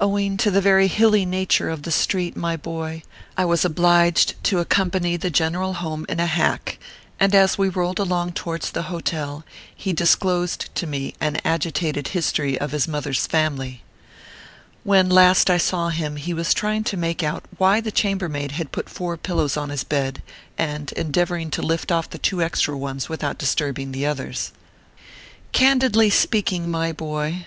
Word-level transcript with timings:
Owing 0.00 0.36
to 0.36 0.52
the 0.52 0.60
very 0.60 0.86
hilly 0.86 1.24
nature 1.26 1.70
of 1.70 1.82
the 1.82 1.90
street, 1.90 2.36
my 2.36 2.56
boy, 2.56 3.02
I 3.36 3.44
was 3.44 3.64
obliged 3.64 4.40
to 4.44 4.60
accompany 4.60 5.16
the 5.16 5.28
general 5.28 5.72
home 5.72 6.06
in 6.08 6.20
a 6.20 6.26
hack; 6.26 6.78
and 7.18 7.34
as 7.34 7.58
we 7.58 7.68
rolled 7.68 7.98
along 7.98 8.34
towards 8.34 8.70
the 8.70 8.82
hotel, 8.84 9.44
he 9.74 9.92
disclosed 9.92 10.72
to 10.76 10.86
me 10.86 11.14
an 11.20 11.38
agitated 11.44 12.06
history 12.14 12.56
of 12.56 12.70
his 12.70 12.86
mother 12.86 13.10
s 13.10 13.26
family. 13.26 13.82
When 14.84 15.08
last 15.08 15.50
I 15.50 15.58
saw 15.58 15.88
him 15.88 16.14
he 16.14 16.32
was 16.32 16.54
trying 16.54 16.84
to 16.84 16.96
make 16.96 17.24
out 17.24 17.42
why 17.58 17.80
the 17.80 17.90
chambermaid 17.90 18.52
had 18.52 18.70
put 18.70 18.88
four 18.88 19.16
pillows 19.16 19.56
on 19.56 19.70
his 19.70 19.82
bed, 19.82 20.22
and 20.56 20.92
endeavoring 20.92 21.50
to 21.50 21.60
lift 21.62 21.90
off 21.90 22.08
the 22.08 22.18
two 22.18 22.40
extra 22.40 22.78
ones 22.78 23.08
without 23.08 23.36
disturbing 23.36 23.90
the 23.90 24.06
others. 24.06 24.52
172 25.52 26.72
ORPHEUS 26.72 27.40